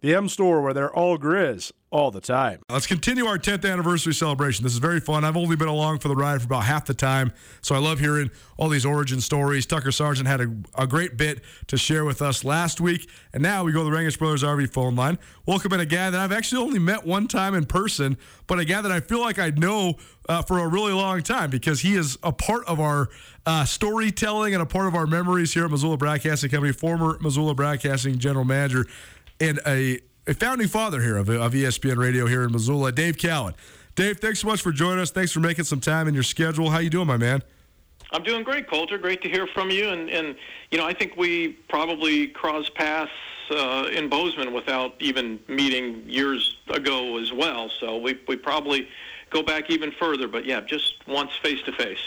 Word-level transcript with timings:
The 0.00 0.14
M 0.14 0.28
Store, 0.28 0.62
where 0.62 0.72
they're 0.72 0.94
all 0.94 1.18
Grizz 1.18 1.72
all 1.90 2.10
the 2.10 2.20
time. 2.20 2.60
Let's 2.70 2.86
continue 2.86 3.26
our 3.26 3.38
10th 3.38 3.70
anniversary 3.70 4.12
celebration. 4.12 4.62
This 4.62 4.72
is 4.74 4.78
very 4.78 5.00
fun. 5.00 5.24
I've 5.24 5.36
only 5.36 5.56
been 5.56 5.68
along 5.68 6.00
for 6.00 6.08
the 6.08 6.14
ride 6.14 6.40
for 6.40 6.46
about 6.46 6.64
half 6.64 6.84
the 6.84 6.94
time, 6.94 7.32
so 7.62 7.74
I 7.74 7.78
love 7.78 7.98
hearing 7.98 8.30
all 8.58 8.68
these 8.68 8.84
origin 8.84 9.20
stories. 9.20 9.64
Tucker 9.66 9.90
Sargent 9.90 10.28
had 10.28 10.40
a, 10.40 10.54
a 10.76 10.86
great 10.86 11.16
bit 11.16 11.40
to 11.68 11.78
share 11.78 12.04
with 12.04 12.20
us 12.20 12.44
last 12.44 12.80
week, 12.80 13.08
and 13.32 13.42
now 13.42 13.64
we 13.64 13.72
go 13.72 13.82
to 13.82 13.90
the 13.90 13.96
Rangitsch 13.96 14.18
Brothers 14.18 14.42
RV 14.42 14.72
phone 14.72 14.96
line. 14.96 15.18
Welcome 15.46 15.72
in 15.72 15.80
a 15.80 15.86
guy 15.86 16.10
that 16.10 16.20
I've 16.20 16.32
actually 16.32 16.62
only 16.62 16.78
met 16.78 17.06
one 17.06 17.26
time 17.26 17.54
in 17.54 17.64
person, 17.64 18.18
but 18.46 18.58
a 18.58 18.64
guy 18.64 18.82
that 18.82 18.92
I 18.92 19.00
feel 19.00 19.20
like 19.20 19.38
I 19.38 19.50
know 19.50 19.94
uh, 20.28 20.42
for 20.42 20.58
a 20.58 20.68
really 20.68 20.92
long 20.92 21.22
time 21.22 21.48
because 21.48 21.80
he 21.80 21.94
is 21.94 22.18
a 22.22 22.32
part 22.32 22.66
of 22.66 22.80
our 22.80 23.08
uh, 23.46 23.64
storytelling 23.64 24.52
and 24.52 24.62
a 24.62 24.66
part 24.66 24.86
of 24.86 24.94
our 24.94 25.06
memories 25.06 25.54
here 25.54 25.64
at 25.64 25.70
Missoula 25.70 25.96
Broadcasting 25.96 26.50
Company, 26.50 26.72
former 26.72 27.18
Missoula 27.22 27.54
Broadcasting 27.54 28.18
General 28.18 28.44
Manager 28.44 28.84
and 29.40 29.60
a, 29.66 30.00
a 30.26 30.34
founding 30.34 30.68
father 30.68 31.00
here 31.00 31.16
of, 31.16 31.28
of 31.28 31.52
ESPN 31.52 31.96
Radio 31.96 32.26
here 32.26 32.44
in 32.44 32.52
Missoula, 32.52 32.92
Dave 32.92 33.18
Cowan. 33.18 33.54
Dave, 33.94 34.20
thanks 34.20 34.40
so 34.40 34.46
much 34.46 34.62
for 34.62 34.70
joining 34.72 35.00
us. 35.00 35.10
Thanks 35.10 35.32
for 35.32 35.40
making 35.40 35.64
some 35.64 35.80
time 35.80 36.06
in 36.06 36.14
your 36.14 36.22
schedule. 36.22 36.70
How 36.70 36.78
you 36.78 36.90
doing, 36.90 37.06
my 37.06 37.16
man? 37.16 37.42
I'm 38.12 38.22
doing 38.22 38.42
great, 38.42 38.68
Colter. 38.68 38.96
Great 38.96 39.22
to 39.22 39.28
hear 39.28 39.46
from 39.48 39.70
you. 39.70 39.88
And, 39.88 40.08
and 40.08 40.36
you 40.70 40.78
know, 40.78 40.86
I 40.86 40.94
think 40.94 41.16
we 41.16 41.48
probably 41.68 42.28
crossed 42.28 42.74
paths 42.74 43.10
uh, 43.50 43.88
in 43.92 44.08
Bozeman 44.08 44.52
without 44.52 44.94
even 45.00 45.40
meeting 45.48 46.04
years 46.06 46.56
ago 46.68 47.18
as 47.18 47.32
well. 47.32 47.70
So 47.80 47.98
we, 47.98 48.18
we 48.28 48.36
probably 48.36 48.88
go 49.30 49.42
back 49.42 49.70
even 49.70 49.92
further. 49.92 50.28
But 50.28 50.46
yeah, 50.46 50.60
just 50.60 51.06
once 51.06 51.30
face 51.42 51.60
to 51.62 51.72
face. 51.72 51.98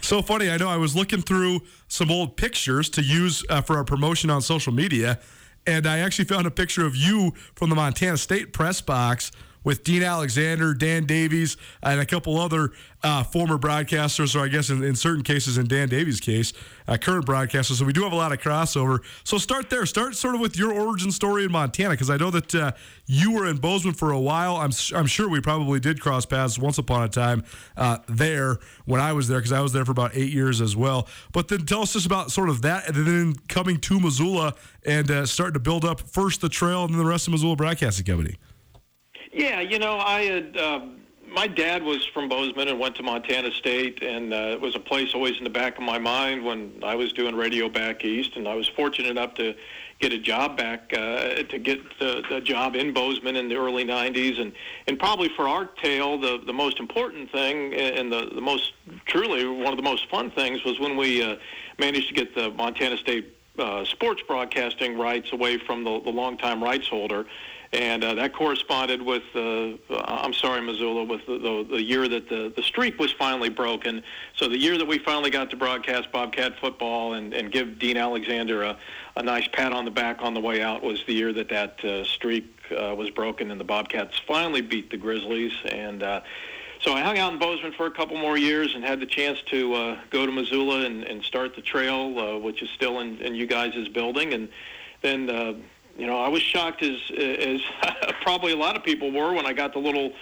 So 0.00 0.22
funny. 0.22 0.50
I 0.50 0.56
know 0.56 0.68
I 0.68 0.76
was 0.76 0.96
looking 0.96 1.20
through 1.20 1.60
some 1.88 2.10
old 2.10 2.36
pictures 2.36 2.88
to 2.90 3.02
use 3.02 3.44
uh, 3.50 3.60
for 3.60 3.76
our 3.76 3.84
promotion 3.84 4.30
on 4.30 4.40
social 4.40 4.72
media, 4.72 5.18
and 5.66 5.86
I 5.86 5.98
actually 5.98 6.24
found 6.24 6.46
a 6.46 6.50
picture 6.50 6.86
of 6.86 6.96
you 6.96 7.32
from 7.54 7.70
the 7.70 7.76
Montana 7.76 8.16
State 8.16 8.52
press 8.52 8.80
box 8.80 9.30
with 9.64 9.84
Dean 9.84 10.02
Alexander, 10.02 10.74
Dan 10.74 11.04
Davies, 11.04 11.56
and 11.82 12.00
a 12.00 12.06
couple 12.06 12.38
other 12.38 12.70
uh, 13.02 13.22
former 13.22 13.58
broadcasters, 13.58 14.34
or 14.34 14.44
I 14.44 14.48
guess 14.48 14.70
in, 14.70 14.82
in 14.82 14.94
certain 14.94 15.22
cases, 15.22 15.58
in 15.58 15.66
Dan 15.66 15.88
Davies' 15.88 16.20
case, 16.20 16.52
uh, 16.86 16.96
current 16.96 17.26
broadcasters. 17.26 17.78
So 17.78 17.84
we 17.84 17.92
do 17.92 18.02
have 18.02 18.12
a 18.12 18.16
lot 18.16 18.32
of 18.32 18.40
crossover. 18.40 19.00
So 19.24 19.38
start 19.38 19.70
there. 19.70 19.86
Start 19.86 20.14
sort 20.16 20.34
of 20.34 20.40
with 20.40 20.56
your 20.56 20.72
origin 20.72 21.10
story 21.10 21.44
in 21.44 21.52
Montana, 21.52 21.90
because 21.90 22.10
I 22.10 22.16
know 22.16 22.30
that 22.30 22.54
uh, 22.54 22.72
you 23.06 23.32
were 23.32 23.46
in 23.46 23.56
Bozeman 23.56 23.94
for 23.94 24.12
a 24.12 24.20
while. 24.20 24.56
I'm, 24.56 24.72
I'm 24.94 25.06
sure 25.06 25.28
we 25.28 25.40
probably 25.40 25.80
did 25.80 26.00
cross 26.00 26.26
paths 26.26 26.58
once 26.58 26.78
upon 26.78 27.04
a 27.04 27.08
time 27.08 27.44
uh, 27.76 27.98
there 28.06 28.58
when 28.84 29.00
I 29.00 29.12
was 29.12 29.28
there, 29.28 29.38
because 29.38 29.52
I 29.52 29.60
was 29.60 29.72
there 29.72 29.84
for 29.84 29.92
about 29.92 30.12
eight 30.14 30.32
years 30.32 30.60
as 30.60 30.76
well. 30.76 31.08
But 31.32 31.48
then 31.48 31.64
tell 31.66 31.82
us 31.82 31.94
just 31.94 32.06
about 32.06 32.30
sort 32.30 32.48
of 32.48 32.62
that, 32.62 32.88
and 32.88 33.06
then 33.06 33.34
coming 33.48 33.78
to 33.80 34.00
Missoula 34.00 34.54
and 34.84 35.10
uh, 35.10 35.26
starting 35.26 35.54
to 35.54 35.60
build 35.60 35.84
up 35.84 36.00
first 36.00 36.40
the 36.40 36.48
trail 36.48 36.84
and 36.84 36.92
then 36.92 36.98
the 36.98 37.08
rest 37.08 37.26
of 37.26 37.32
Missoula 37.32 37.56
Broadcasting 37.56 38.04
Company. 38.04 38.36
Yeah, 39.32 39.60
you 39.60 39.78
know, 39.78 39.98
I 39.98 40.22
had. 40.22 40.56
Um, 40.56 40.96
my 41.28 41.46
dad 41.46 41.84
was 41.84 42.04
from 42.06 42.28
Bozeman 42.28 42.66
and 42.66 42.80
went 42.80 42.96
to 42.96 43.04
Montana 43.04 43.52
State, 43.52 44.02
and 44.02 44.34
uh, 44.34 44.48
it 44.50 44.60
was 44.60 44.74
a 44.74 44.80
place 44.80 45.14
always 45.14 45.38
in 45.38 45.44
the 45.44 45.50
back 45.50 45.78
of 45.78 45.84
my 45.84 45.98
mind 45.98 46.44
when 46.44 46.72
I 46.82 46.96
was 46.96 47.12
doing 47.12 47.36
radio 47.36 47.68
back 47.68 48.04
east. 48.04 48.34
And 48.34 48.48
I 48.48 48.56
was 48.56 48.66
fortunate 48.66 49.08
enough 49.08 49.34
to 49.34 49.54
get 50.00 50.12
a 50.12 50.18
job 50.18 50.56
back, 50.56 50.92
uh, 50.92 51.44
to 51.44 51.58
get 51.58 51.80
the, 52.00 52.24
the 52.28 52.40
job 52.40 52.74
in 52.74 52.92
Bozeman 52.92 53.36
in 53.36 53.48
the 53.48 53.54
early 53.54 53.84
'90s. 53.84 54.40
And 54.40 54.52
and 54.88 54.98
probably 54.98 55.28
for 55.36 55.46
our 55.46 55.66
tale, 55.66 56.18
the 56.18 56.40
the 56.44 56.52
most 56.52 56.80
important 56.80 57.30
thing 57.30 57.74
and 57.74 58.10
the 58.10 58.30
the 58.34 58.40
most 58.40 58.72
truly 59.06 59.46
one 59.46 59.72
of 59.72 59.76
the 59.76 59.84
most 59.84 60.10
fun 60.10 60.32
things 60.32 60.64
was 60.64 60.80
when 60.80 60.96
we 60.96 61.22
uh, 61.22 61.36
managed 61.78 62.08
to 62.08 62.14
get 62.14 62.34
the 62.34 62.50
Montana 62.50 62.96
State 62.96 63.36
uh, 63.58 63.84
sports 63.84 64.22
broadcasting 64.26 64.98
rights 64.98 65.32
away 65.32 65.58
from 65.58 65.84
the, 65.84 66.00
the 66.00 66.10
longtime 66.10 66.62
rights 66.62 66.88
holder. 66.88 67.26
And 67.72 68.02
uh, 68.02 68.14
that 68.14 68.32
corresponded 68.32 69.00
with, 69.00 69.22
uh, 69.32 69.74
I'm 70.04 70.32
sorry, 70.32 70.60
Missoula, 70.60 71.04
with 71.04 71.24
the, 71.26 71.38
the, 71.38 71.66
the 71.70 71.82
year 71.82 72.08
that 72.08 72.28
the, 72.28 72.52
the 72.56 72.62
streak 72.64 72.98
was 72.98 73.12
finally 73.12 73.48
broken. 73.48 74.02
So 74.36 74.48
the 74.48 74.58
year 74.58 74.76
that 74.76 74.86
we 74.86 74.98
finally 74.98 75.30
got 75.30 75.50
to 75.50 75.56
broadcast 75.56 76.10
Bobcat 76.10 76.58
football 76.58 77.14
and, 77.14 77.32
and 77.32 77.52
give 77.52 77.78
Dean 77.78 77.96
Alexander 77.96 78.64
a, 78.64 78.76
a 79.14 79.22
nice 79.22 79.46
pat 79.52 79.72
on 79.72 79.84
the 79.84 79.90
back 79.92 80.20
on 80.20 80.34
the 80.34 80.40
way 80.40 80.62
out 80.62 80.82
was 80.82 81.04
the 81.06 81.12
year 81.12 81.32
that 81.32 81.48
that 81.50 81.84
uh, 81.84 82.02
streak 82.02 82.52
uh, 82.72 82.92
was 82.96 83.08
broken 83.10 83.52
and 83.52 83.60
the 83.60 83.64
Bobcats 83.64 84.18
finally 84.26 84.62
beat 84.62 84.90
the 84.90 84.96
Grizzlies. 84.96 85.52
And 85.64 86.02
uh, 86.02 86.22
so 86.80 86.94
I 86.94 87.02
hung 87.02 87.18
out 87.18 87.32
in 87.32 87.38
Bozeman 87.38 87.70
for 87.70 87.86
a 87.86 87.90
couple 87.92 88.16
more 88.16 88.36
years 88.36 88.74
and 88.74 88.82
had 88.82 88.98
the 88.98 89.06
chance 89.06 89.40
to 89.42 89.74
uh, 89.74 89.98
go 90.10 90.26
to 90.26 90.32
Missoula 90.32 90.86
and, 90.86 91.04
and 91.04 91.22
start 91.22 91.54
the 91.54 91.62
trail, 91.62 92.18
uh, 92.18 92.36
which 92.36 92.62
is 92.62 92.70
still 92.70 92.98
in, 92.98 93.18
in 93.18 93.36
you 93.36 93.46
guys' 93.46 93.86
building. 93.86 94.34
And 94.34 94.48
then, 95.02 95.30
uh, 95.30 95.54
you 96.00 96.06
know, 96.06 96.18
I 96.18 96.28
was 96.28 96.40
shocked 96.40 96.82
as 96.82 96.98
as 97.10 97.60
probably 98.22 98.52
a 98.52 98.56
lot 98.56 98.74
of 98.74 98.82
people 98.82 99.12
were 99.12 99.34
when 99.34 99.44
I 99.44 99.52
got 99.52 99.74
the 99.74 99.78
little 99.78 100.14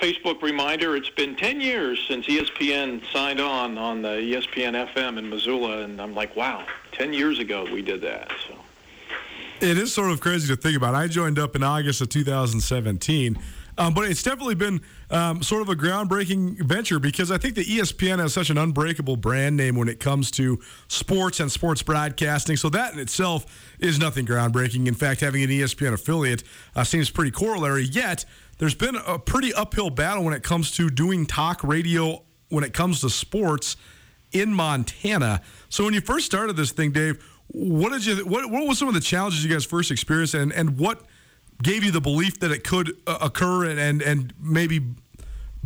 Facebook 0.00 0.42
reminder. 0.42 0.96
It's 0.96 1.10
been 1.10 1.36
10 1.36 1.60
years 1.60 2.04
since 2.08 2.26
ESPN 2.26 3.02
signed 3.12 3.40
on 3.40 3.78
on 3.78 4.02
the 4.02 4.08
ESPN 4.08 4.88
FM 4.92 5.18
in 5.18 5.30
Missoula, 5.30 5.82
and 5.82 6.02
I'm 6.02 6.12
like, 6.12 6.34
wow, 6.34 6.66
10 6.90 7.12
years 7.12 7.38
ago 7.38 7.64
we 7.72 7.82
did 7.82 8.00
that. 8.00 8.32
So. 8.48 8.56
It 9.60 9.78
is 9.78 9.94
sort 9.94 10.10
of 10.10 10.20
crazy 10.20 10.52
to 10.52 10.60
think 10.60 10.76
about. 10.76 10.96
I 10.96 11.06
joined 11.06 11.38
up 11.38 11.54
in 11.54 11.62
August 11.62 12.00
of 12.00 12.08
2017, 12.08 13.38
um, 13.82 13.94
but 13.94 14.04
it's 14.08 14.22
definitely 14.22 14.54
been 14.54 14.80
um, 15.10 15.42
sort 15.42 15.60
of 15.60 15.68
a 15.68 15.74
groundbreaking 15.74 16.62
venture 16.62 17.00
because 17.00 17.32
I 17.32 17.38
think 17.38 17.56
the 17.56 17.64
ESPN 17.64 18.20
has 18.20 18.32
such 18.32 18.48
an 18.48 18.56
unbreakable 18.56 19.16
brand 19.16 19.56
name 19.56 19.74
when 19.74 19.88
it 19.88 19.98
comes 19.98 20.30
to 20.32 20.60
sports 20.86 21.40
and 21.40 21.50
sports 21.50 21.82
broadcasting. 21.82 22.56
So 22.56 22.68
that 22.68 22.92
in 22.92 23.00
itself 23.00 23.74
is 23.80 23.98
nothing 23.98 24.24
groundbreaking. 24.24 24.86
In 24.86 24.94
fact, 24.94 25.20
having 25.20 25.42
an 25.42 25.50
ESPN 25.50 25.94
affiliate 25.94 26.44
uh, 26.76 26.84
seems 26.84 27.10
pretty 27.10 27.32
corollary. 27.32 27.82
Yet 27.82 28.24
there's 28.58 28.76
been 28.76 28.94
a 28.94 29.18
pretty 29.18 29.52
uphill 29.52 29.90
battle 29.90 30.22
when 30.22 30.34
it 30.34 30.44
comes 30.44 30.70
to 30.72 30.88
doing 30.88 31.26
talk 31.26 31.64
radio 31.64 32.22
when 32.50 32.62
it 32.62 32.72
comes 32.72 33.00
to 33.00 33.10
sports 33.10 33.76
in 34.30 34.54
Montana. 34.54 35.42
So 35.70 35.84
when 35.84 35.94
you 35.94 36.00
first 36.00 36.26
started 36.26 36.54
this 36.54 36.70
thing, 36.70 36.92
Dave, 36.92 37.20
what 37.48 37.90
did 37.90 38.06
you 38.06 38.24
what 38.24 38.48
what 38.48 38.64
was 38.64 38.78
some 38.78 38.86
of 38.86 38.94
the 38.94 39.00
challenges 39.00 39.44
you 39.44 39.50
guys 39.52 39.64
first 39.64 39.90
experienced 39.90 40.34
and 40.34 40.52
and 40.52 40.78
what 40.78 41.04
gave 41.62 41.84
you 41.84 41.90
the 41.90 42.00
belief 42.00 42.40
that 42.40 42.50
it 42.50 42.64
could 42.64 42.96
uh, 43.06 43.18
occur 43.20 43.66
and 43.66 43.78
and, 43.78 44.02
and 44.02 44.34
maybe 44.40 44.80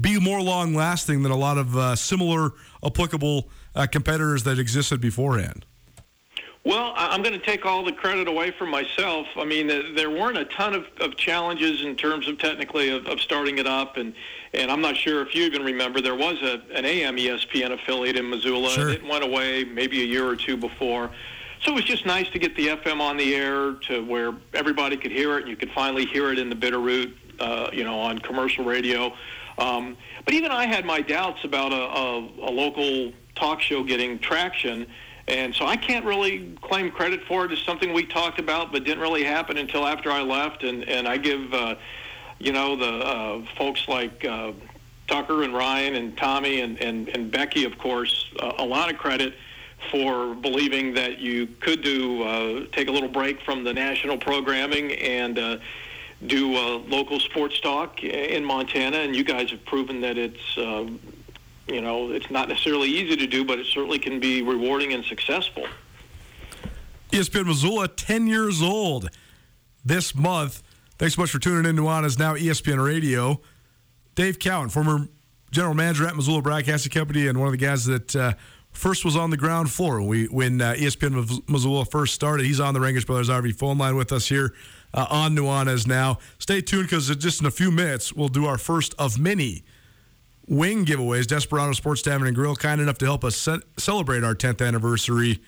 be 0.00 0.20
more 0.20 0.42
long 0.42 0.74
lasting 0.74 1.22
than 1.22 1.32
a 1.32 1.36
lot 1.36 1.58
of 1.58 1.76
uh, 1.76 1.96
similar 1.96 2.52
applicable 2.84 3.48
uh, 3.74 3.86
competitors 3.86 4.44
that 4.44 4.58
existed 4.58 5.00
beforehand? 5.00 5.64
Well, 6.64 6.94
I'm 6.96 7.22
going 7.22 7.38
to 7.38 7.46
take 7.46 7.64
all 7.64 7.84
the 7.84 7.92
credit 7.92 8.26
away 8.26 8.50
from 8.50 8.70
myself. 8.70 9.28
I 9.36 9.44
mean, 9.44 9.68
there 9.68 10.10
weren't 10.10 10.36
a 10.36 10.46
ton 10.46 10.74
of, 10.74 10.84
of 11.00 11.16
challenges 11.16 11.82
in 11.82 11.94
terms 11.94 12.26
of 12.26 12.38
technically 12.38 12.88
of, 12.90 13.06
of 13.06 13.20
starting 13.20 13.58
it 13.58 13.68
up, 13.68 13.98
and 13.98 14.12
and 14.52 14.68
I'm 14.68 14.80
not 14.80 14.96
sure 14.96 15.22
if 15.22 15.32
you 15.32 15.44
even 15.44 15.62
remember 15.62 16.00
there 16.00 16.16
was 16.16 16.42
a 16.42 16.60
an 16.74 16.84
AM 16.84 17.18
ESPN 17.18 17.70
affiliate 17.70 18.16
in 18.16 18.28
Missoula. 18.28 18.70
Sure. 18.70 18.90
It 18.90 19.04
went 19.04 19.22
away 19.22 19.62
maybe 19.62 20.02
a 20.02 20.06
year 20.06 20.26
or 20.26 20.34
two 20.34 20.56
before. 20.56 21.12
So 21.66 21.72
it 21.72 21.74
was 21.74 21.84
just 21.84 22.06
nice 22.06 22.28
to 22.28 22.38
get 22.38 22.54
the 22.54 22.68
FM 22.68 23.00
on 23.00 23.16
the 23.16 23.34
air 23.34 23.72
to 23.88 24.04
where 24.04 24.32
everybody 24.54 24.96
could 24.96 25.10
hear 25.10 25.36
it, 25.36 25.40
and 25.40 25.48
you 25.48 25.56
could 25.56 25.72
finally 25.72 26.06
hear 26.06 26.30
it 26.30 26.38
in 26.38 26.48
the 26.48 26.54
Bitterroot, 26.54 27.12
uh, 27.40 27.70
you 27.72 27.82
know, 27.82 27.98
on 27.98 28.20
commercial 28.20 28.64
radio. 28.64 29.12
Um, 29.58 29.96
but 30.24 30.32
even 30.32 30.52
I 30.52 30.66
had 30.66 30.84
my 30.84 31.00
doubts 31.00 31.42
about 31.42 31.72
a, 31.72 31.74
a, 31.74 32.50
a 32.50 32.52
local 32.52 33.12
talk 33.34 33.60
show 33.60 33.82
getting 33.82 34.20
traction. 34.20 34.86
And 35.26 35.52
so 35.52 35.66
I 35.66 35.76
can't 35.76 36.04
really 36.04 36.56
claim 36.60 36.88
credit 36.92 37.24
for 37.24 37.46
it. 37.46 37.52
It's 37.52 37.64
something 37.64 37.92
we 37.92 38.06
talked 38.06 38.38
about, 38.38 38.70
but 38.70 38.84
didn't 38.84 39.00
really 39.00 39.24
happen 39.24 39.56
until 39.56 39.84
after 39.88 40.12
I 40.12 40.22
left. 40.22 40.62
And, 40.62 40.88
and 40.88 41.08
I 41.08 41.16
give, 41.16 41.52
uh, 41.52 41.74
you 42.38 42.52
know, 42.52 42.76
the 42.76 43.04
uh, 43.04 43.44
folks 43.58 43.88
like 43.88 44.24
uh, 44.24 44.52
Tucker 45.08 45.42
and 45.42 45.52
Ryan 45.52 45.96
and 45.96 46.16
Tommy 46.16 46.60
and, 46.60 46.80
and, 46.80 47.08
and 47.08 47.28
Becky, 47.28 47.64
of 47.64 47.76
course, 47.76 48.32
uh, 48.38 48.52
a 48.58 48.64
lot 48.64 48.88
of 48.88 48.98
credit 48.98 49.34
for 49.90 50.34
believing 50.34 50.94
that 50.94 51.18
you 51.18 51.46
could 51.60 51.82
do 51.82 52.22
uh, 52.22 52.66
take 52.72 52.88
a 52.88 52.92
little 52.92 53.08
break 53.08 53.40
from 53.42 53.64
the 53.64 53.72
national 53.72 54.18
programming 54.18 54.92
and 54.92 55.38
uh, 55.38 55.58
do 56.26 56.56
uh, 56.56 56.78
local 56.88 57.20
sports 57.20 57.60
talk 57.60 58.02
in 58.02 58.44
Montana. 58.44 58.98
And 58.98 59.14
you 59.14 59.22
guys 59.22 59.50
have 59.50 59.64
proven 59.64 60.00
that 60.00 60.18
it's 60.18 60.58
uh, 60.58 60.88
you 61.68 61.80
know, 61.80 62.10
it's 62.10 62.30
not 62.30 62.48
necessarily 62.48 62.88
easy 62.88 63.16
to 63.16 63.26
do, 63.26 63.44
but 63.44 63.58
it 63.58 63.66
certainly 63.66 63.98
can 63.98 64.20
be 64.20 64.42
rewarding 64.42 64.92
and 64.92 65.04
successful. 65.04 65.66
ESPN 67.10 67.46
Missoula, 67.46 67.88
10 67.88 68.26
years 68.26 68.62
old 68.62 69.10
this 69.84 70.14
month. 70.14 70.62
Thanks 70.98 71.16
so 71.16 71.22
much 71.22 71.30
for 71.30 71.38
tuning 71.38 71.68
in 71.68 71.76
to 71.76 71.82
Nuanez 71.82 72.18
Now 72.18 72.34
ESPN 72.34 72.84
Radio. 72.84 73.40
Dave 74.14 74.38
Cowan, 74.38 74.68
former 74.68 75.08
general 75.50 75.74
manager 75.74 76.06
at 76.06 76.16
Missoula 76.16 76.40
Broadcasting 76.40 76.92
Company, 76.92 77.26
and 77.26 77.38
one 77.38 77.48
of 77.48 77.52
the 77.52 77.58
guys 77.58 77.84
that 77.86 78.14
uh, 78.14 78.32
first 78.76 79.04
was 79.04 79.16
on 79.16 79.30
the 79.30 79.36
ground 79.36 79.70
floor 79.70 80.02
we, 80.02 80.26
when 80.26 80.60
uh, 80.60 80.74
ESPN 80.74 81.48
Missoula 81.48 81.84
first 81.84 82.14
started. 82.14 82.46
He's 82.46 82.60
on 82.60 82.74
the 82.74 82.80
Rangitsch 82.80 83.06
Brothers 83.06 83.28
RV 83.28 83.56
phone 83.56 83.78
line 83.78 83.96
with 83.96 84.12
us 84.12 84.28
here 84.28 84.54
uh, 84.94 85.06
on 85.10 85.34
Nuanez 85.34 85.86
now. 85.86 86.18
Stay 86.38 86.60
tuned 86.60 86.84
because 86.84 87.14
just 87.16 87.40
in 87.40 87.46
a 87.46 87.50
few 87.50 87.70
minutes 87.70 88.12
we'll 88.12 88.28
do 88.28 88.46
our 88.46 88.58
first 88.58 88.94
of 88.98 89.18
many 89.18 89.64
wing 90.46 90.84
giveaways. 90.84 91.26
Desperado 91.26 91.72
Sports 91.72 92.02
Tavern 92.02 92.26
and 92.28 92.36
Grill, 92.36 92.56
kind 92.56 92.80
enough 92.80 92.98
to 92.98 93.04
help 93.04 93.24
us 93.24 93.36
ce- 93.36 93.62
celebrate 93.76 94.22
our 94.22 94.34
10th 94.34 94.66
anniversary 94.66 95.40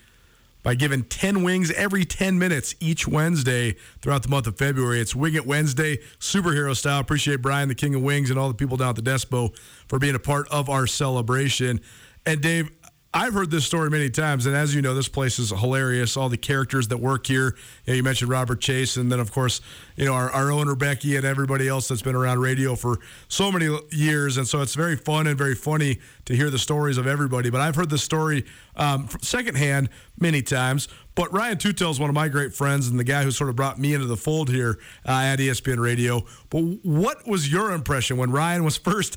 by 0.63 0.75
giving 0.75 1.03
10 1.05 1.43
wings 1.43 1.71
every 1.73 2.05
10 2.05 2.39
minutes 2.39 2.75
each 2.81 3.07
Wednesday 3.07 3.77
throughout 4.03 4.23
the 4.23 4.29
month 4.29 4.47
of 4.47 4.59
February. 4.59 5.01
It's 5.01 5.15
Wing 5.15 5.35
It 5.35 5.47
Wednesday, 5.47 5.99
superhero 6.19 6.77
style. 6.77 7.01
Appreciate 7.01 7.41
Brian, 7.41 7.69
the 7.69 7.75
King 7.75 7.95
of 7.95 8.03
Wings, 8.03 8.31
and 8.31 8.39
all 8.39 8.49
the 8.49 8.55
people 8.55 8.77
down 8.77 8.91
at 8.91 8.97
the 8.97 9.03
Despo 9.03 9.57
for 9.87 9.99
being 9.99 10.15
a 10.15 10.19
part 10.19 10.49
of 10.49 10.69
our 10.69 10.87
celebration. 10.87 11.81
And 12.27 12.43
Dave, 12.43 12.71
I've 13.15 13.33
heard 13.33 13.51
this 13.51 13.65
story 13.65 13.89
many 13.89 14.11
times, 14.11 14.45
and 14.45 14.55
as 14.55 14.75
you 14.75 14.83
know, 14.83 14.95
this 14.95 15.09
place 15.09 15.39
is 15.39 15.49
hilarious. 15.49 16.15
All 16.15 16.29
the 16.29 16.37
characters 16.37 16.89
that 16.89 16.99
work 16.99 17.27
here. 17.27 17.57
You, 17.87 17.93
know, 17.93 17.95
you 17.95 18.03
mentioned 18.03 18.31
Robert 18.31 18.61
Chase, 18.61 18.99
and 18.99 19.11
then 19.11 19.19
of 19.19 19.33
course, 19.33 19.63
you 19.97 20.05
know 20.05 20.13
our, 20.13 20.31
our 20.31 20.53
owner 20.53 20.75
Becky 20.75 21.17
and 21.17 21.25
everybody 21.25 21.69
else 21.69 21.89
that's 21.89 22.03
been 22.03 22.15
around 22.15 22.41
radio 22.41 22.77
for 22.77 22.99
so 23.29 23.51
many 23.51 23.75
years, 23.91 24.37
and 24.37 24.47
so 24.47 24.61
it's 24.61 24.75
very 24.75 24.95
fun 24.95 25.27
and 25.27 25.39
very 25.39 25.55
funny 25.55 26.01
to 26.27 26.37
hear 26.37 26.51
the 26.51 26.59
stories 26.59 26.99
of 26.99 27.07
everybody. 27.07 27.49
But 27.49 27.63
I've 27.63 27.77
heard 27.77 27.89
the 27.89 27.97
story 27.97 28.45
um, 28.77 29.09
secondhand 29.23 29.89
many 30.21 30.43
times. 30.43 30.89
But 31.19 31.33
Ryan 31.33 31.57
Tutel 31.57 31.91
is 31.91 31.99
one 31.99 32.11
of 32.11 32.15
my 32.15 32.29
great 32.29 32.55
friends 32.55 32.87
and 32.87 32.97
the 32.97 33.03
guy 33.03 33.25
who 33.25 33.33
sort 33.33 33.51
of 33.51 33.57
brought 33.57 33.77
me 33.77 33.93
into 33.93 34.07
the 34.07 34.17
fold 34.17 34.49
here 34.49 34.79
uh, 35.05 35.11
at 35.11 35.41
ESPN 35.41 35.81
Radio. 35.81 36.25
But 36.49 36.61
what 36.85 37.27
was 37.27 37.51
your 37.51 37.73
impression 37.73 38.19
when 38.19 38.31
Ryan 38.31 38.63
was 38.63 38.77
first 38.89 39.17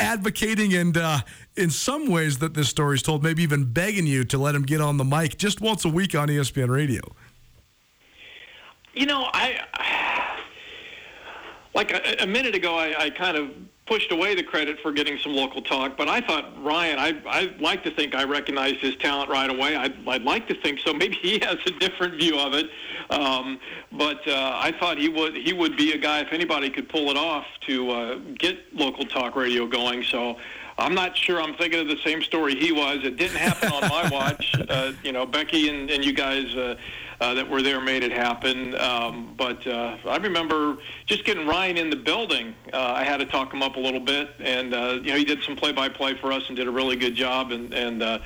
advocating 0.00 0.72
and, 0.72 0.96
uh, 0.96 1.18
in 1.54 1.68
some 1.68 2.10
ways, 2.10 2.38
that 2.38 2.54
this 2.54 2.70
story 2.70 2.94
is 2.94 3.02
told, 3.02 3.22
maybe 3.22 3.42
even 3.42 3.66
begging 3.66 4.06
you 4.06 4.24
to 4.24 4.38
let 4.38 4.54
him 4.54 4.62
get 4.62 4.80
on 4.80 4.96
the 4.96 5.04
mic 5.04 5.36
just 5.36 5.60
once 5.60 5.84
a 5.84 5.88
week 5.90 6.14
on 6.14 6.28
ESPN 6.28 6.70
Radio? 6.70 7.02
You 8.94 9.04
know, 9.04 9.28
I 9.30 9.60
like 11.74 11.92
a, 11.92 12.22
a 12.22 12.26
minute 12.26 12.54
ago, 12.54 12.76
I, 12.76 13.04
I 13.04 13.10
kind 13.10 13.36
of 13.36 13.50
pushed 13.86 14.12
away 14.12 14.34
the 14.34 14.42
credit 14.42 14.78
for 14.80 14.92
getting 14.92 15.18
some 15.18 15.32
local 15.32 15.60
talk, 15.60 15.96
but 15.96 16.08
I 16.08 16.20
thought 16.20 16.62
Ryan, 16.62 16.98
I 16.98 17.20
I 17.26 17.54
like 17.60 17.84
to 17.84 17.90
think 17.90 18.14
I 18.14 18.24
recognized 18.24 18.76
his 18.76 18.96
talent 18.96 19.28
right 19.28 19.50
away. 19.50 19.76
I'd, 19.76 19.94
I'd 20.08 20.22
like 20.22 20.48
to 20.48 20.54
think 20.54 20.80
so. 20.80 20.94
Maybe 20.94 21.16
he 21.16 21.38
has 21.40 21.58
a 21.66 21.70
different 21.72 22.14
view 22.14 22.38
of 22.38 22.54
it, 22.54 22.70
um, 23.10 23.58
but 23.92 24.26
uh, 24.26 24.58
I 24.62 24.72
thought 24.78 24.98
he 24.98 25.08
would 25.08 25.36
he 25.36 25.52
would 25.52 25.76
be 25.76 25.92
a 25.92 25.98
guy 25.98 26.20
if 26.20 26.32
anybody 26.32 26.70
could 26.70 26.88
pull 26.88 27.10
it 27.10 27.16
off 27.16 27.44
to 27.66 27.90
uh, 27.90 28.18
get 28.38 28.58
local 28.74 29.04
talk 29.04 29.36
radio 29.36 29.66
going. 29.66 30.02
So. 30.04 30.38
I'm 30.76 30.92
not 30.92 31.16
sure 31.16 31.40
I'm 31.40 31.54
thinking 31.54 31.78
of 31.78 31.86
the 31.86 32.02
same 32.02 32.20
story 32.20 32.56
he 32.56 32.72
was. 32.72 33.04
It 33.04 33.16
didn't 33.16 33.36
happen 33.36 33.70
on 33.70 33.88
my 33.88 34.08
watch. 34.12 34.56
Uh, 34.68 34.90
you 35.04 35.12
know, 35.12 35.24
Becky 35.24 35.68
and, 35.68 35.88
and 35.88 36.04
you 36.04 36.12
guys 36.12 36.52
uh, 36.56 36.74
uh, 37.20 37.34
that 37.34 37.48
were 37.48 37.62
there 37.62 37.80
made 37.80 38.02
it 38.02 38.12
happen. 38.12 38.74
Um, 38.76 39.34
but 39.36 39.66
uh, 39.66 39.96
I 40.06 40.16
remember 40.16 40.78
just 41.06 41.24
getting 41.24 41.46
Ryan 41.46 41.76
in 41.76 41.90
the 41.90 41.96
building. 41.96 42.54
Uh, 42.72 42.78
I 42.96 43.04
had 43.04 43.18
to 43.18 43.26
talk 43.26 43.52
him 43.52 43.62
up 43.62 43.76
a 43.76 43.80
little 43.80 44.00
bit, 44.00 44.30
and 44.38 44.74
uh, 44.74 44.98
you 45.02 45.10
know 45.10 45.16
he 45.16 45.24
did 45.24 45.42
some 45.42 45.56
play-by-play 45.56 46.14
for 46.14 46.32
us 46.32 46.44
and 46.48 46.56
did 46.56 46.66
a 46.66 46.70
really 46.72 46.96
good 46.96 47.14
job. 47.14 47.52
And 47.52 47.72
and 47.72 48.02
uh, 48.02 48.18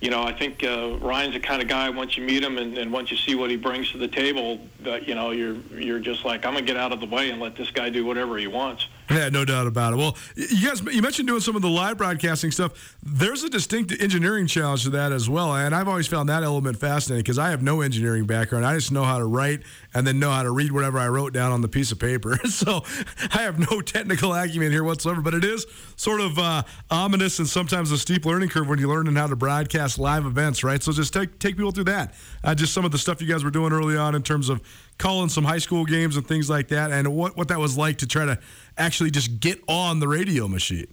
you 0.00 0.10
know 0.10 0.22
I 0.22 0.32
think 0.32 0.64
uh, 0.64 0.96
Ryan's 1.00 1.34
the 1.34 1.40
kind 1.40 1.62
of 1.62 1.68
guy 1.68 1.90
once 1.90 2.16
you 2.16 2.22
meet 2.24 2.42
him 2.42 2.58
and, 2.58 2.78
and 2.78 2.92
once 2.92 3.10
you 3.10 3.16
see 3.16 3.34
what 3.34 3.50
he 3.50 3.56
brings 3.56 3.90
to 3.92 3.98
the 3.98 4.08
table, 4.08 4.60
that 4.80 5.06
you 5.06 5.14
know 5.14 5.30
you're 5.30 5.56
you're 5.72 6.00
just 6.00 6.24
like 6.24 6.46
I'm 6.46 6.54
gonna 6.54 6.66
get 6.66 6.76
out 6.76 6.92
of 6.92 7.00
the 7.00 7.06
way 7.06 7.30
and 7.30 7.40
let 7.40 7.56
this 7.56 7.70
guy 7.70 7.90
do 7.90 8.04
whatever 8.04 8.38
he 8.38 8.46
wants. 8.46 8.86
Yeah, 9.10 9.28
no 9.28 9.44
doubt 9.44 9.66
about 9.66 9.92
it. 9.92 9.96
Well, 9.96 10.16
you 10.36 10.68
guys, 10.68 10.80
you 10.82 11.02
mentioned 11.02 11.26
doing 11.26 11.40
some 11.40 11.56
of 11.56 11.62
the 11.62 11.68
live 11.68 11.98
broadcasting 11.98 12.52
stuff. 12.52 12.96
There's 13.02 13.42
a 13.42 13.50
distinct 13.50 13.92
engineering 14.00 14.46
challenge 14.46 14.84
to 14.84 14.90
that 14.90 15.10
as 15.10 15.28
well, 15.28 15.54
and 15.54 15.74
I've 15.74 15.88
always 15.88 16.06
found 16.06 16.28
that 16.28 16.44
element 16.44 16.78
fascinating 16.78 17.24
because 17.24 17.38
I 17.38 17.50
have 17.50 17.60
no 17.60 17.80
engineering 17.80 18.24
background. 18.24 18.64
I 18.64 18.74
just 18.76 18.92
know 18.92 19.02
how 19.02 19.18
to 19.18 19.24
write 19.24 19.62
and 19.94 20.06
then 20.06 20.18
know 20.18 20.30
how 20.30 20.42
to 20.42 20.50
read 20.50 20.72
whatever 20.72 20.98
I 20.98 21.08
wrote 21.08 21.32
down 21.32 21.52
on 21.52 21.60
the 21.60 21.68
piece 21.68 21.92
of 21.92 21.98
paper. 21.98 22.36
so 22.48 22.84
I 23.32 23.42
have 23.42 23.58
no 23.58 23.80
technical 23.80 24.34
acumen 24.34 24.70
here 24.70 24.84
whatsoever. 24.84 25.20
But 25.20 25.34
it 25.34 25.44
is 25.44 25.66
sort 25.96 26.20
of 26.20 26.38
uh, 26.38 26.62
ominous 26.90 27.38
and 27.38 27.48
sometimes 27.48 27.90
a 27.90 27.98
steep 27.98 28.24
learning 28.24 28.50
curve 28.50 28.68
when 28.68 28.78
you're 28.78 28.88
learning 28.88 29.16
how 29.16 29.26
to 29.26 29.36
broadcast 29.36 29.98
live 29.98 30.26
events, 30.26 30.62
right? 30.62 30.82
So 30.82 30.92
just 30.92 31.12
take 31.12 31.38
take 31.38 31.56
people 31.56 31.72
through 31.72 31.84
that. 31.84 32.14
Uh, 32.44 32.54
just 32.54 32.72
some 32.72 32.84
of 32.84 32.92
the 32.92 32.98
stuff 32.98 33.20
you 33.20 33.28
guys 33.28 33.44
were 33.44 33.50
doing 33.50 33.72
early 33.72 33.96
on 33.96 34.14
in 34.14 34.22
terms 34.22 34.48
of 34.48 34.60
calling 34.98 35.28
some 35.28 35.44
high 35.44 35.58
school 35.58 35.84
games 35.84 36.16
and 36.16 36.26
things 36.26 36.48
like 36.50 36.68
that, 36.68 36.90
and 36.90 37.14
what 37.14 37.36
what 37.36 37.48
that 37.48 37.58
was 37.58 37.76
like 37.76 37.98
to 37.98 38.06
try 38.06 38.24
to 38.24 38.38
actually 38.76 39.10
just 39.10 39.40
get 39.40 39.60
on 39.68 40.00
the 40.00 40.08
radio 40.08 40.48
machine. 40.48 40.86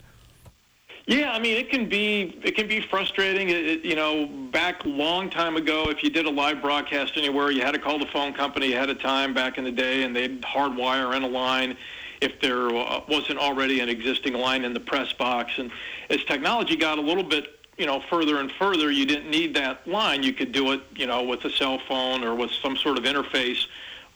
Yeah, 1.07 1.31
I 1.31 1.39
mean 1.39 1.56
it 1.56 1.69
can 1.69 1.88
be 1.88 2.38
it 2.44 2.54
can 2.56 2.68
be 2.68 2.81
frustrating. 2.81 3.48
It, 3.50 3.85
you 3.85 3.95
know, 3.95 4.28
back 4.52 4.85
long 4.85 5.30
time 5.30 5.56
ago, 5.56 5.90
if 5.90 6.04
you 6.04 6.09
did 6.09 6.26
a 6.26 6.30
live 6.30 6.61
broadcast 6.61 7.14
anywhere, 7.16 7.49
you 7.49 7.61
had 7.61 7.71
to 7.71 7.80
call 7.80 7.97
the 7.97 8.07
phone 8.07 8.33
company 8.33 8.73
ahead 8.73 8.90
of 8.90 8.99
time 8.99 9.33
back 9.33 9.57
in 9.57 9.64
the 9.64 9.71
day, 9.71 10.04
and 10.04 10.14
they'd 10.14 10.42
hardwire 10.42 11.16
in 11.16 11.23
a 11.23 11.28
line 11.28 11.78
if 12.19 12.42
there 12.42 12.76
uh, 12.76 13.02
wasn't 13.07 13.40
already 13.40 13.80
an 13.80 13.87
existing 13.87 14.33
line 14.33 14.66
in 14.66 14.73
the 14.73 14.81
press 14.81 15.14
box. 15.14 15.54
And 15.57 15.71
as 16.09 16.21
technology 16.26 16.76
got 16.76 16.97
a 16.97 17.02
little 17.02 17.23
bit 17.23 17.57
you 17.78 17.85
know 17.85 18.04
further 18.09 18.42
and 18.42 18.52
further, 18.52 18.92
you 18.92 19.06
didn't 19.06 19.30
need 19.30 19.56
that 19.56 19.87
line. 19.87 20.23
You 20.23 20.33
could 20.33 20.52
do 20.52 20.73
it 20.73 20.81
you 20.94 21.07
know 21.07 21.23
with 21.23 21.45
a 21.45 21.49
cell 21.49 21.80
phone 21.87 22.21
or 22.26 22.35
with 22.35 22.52
some 22.52 22.76
sort 22.76 22.97
of 22.97 23.06
interface 23.06 23.66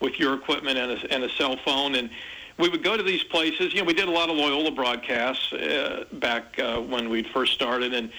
with 0.00 0.18
your 0.18 0.34
equipment 0.34 0.76
and 0.76 0.92
a, 0.92 1.14
and 1.14 1.24
a 1.24 1.30
cell 1.30 1.56
phone 1.64 1.94
and 1.94 2.10
we 2.58 2.68
would 2.68 2.82
go 2.82 2.96
to 2.96 3.02
these 3.02 3.24
places. 3.24 3.72
You 3.72 3.80
know, 3.80 3.86
we 3.86 3.94
did 3.94 4.08
a 4.08 4.12
lot 4.12 4.30
of 4.30 4.36
Loyola 4.36 4.70
broadcasts 4.70 5.52
uh, 5.52 6.04
back 6.14 6.58
uh, 6.58 6.80
when 6.80 7.08
we'd 7.08 7.28
first 7.28 7.52
started, 7.52 7.94
and 7.94 8.10